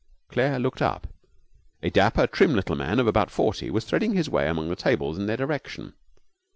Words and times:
Claire 0.29 0.57
looked 0.57 0.81
up. 0.81 1.05
A 1.83 1.91
dapper, 1.91 2.25
trim 2.25 2.55
little 2.55 2.75
man 2.75 2.99
of 2.99 3.05
about 3.05 3.29
forty 3.29 3.69
was 3.69 3.85
threading 3.85 4.13
his 4.15 4.31
way 4.31 4.47
among 4.47 4.67
the 4.67 4.75
tables 4.75 5.19
in 5.19 5.27
their 5.27 5.37
direction. 5.37 5.93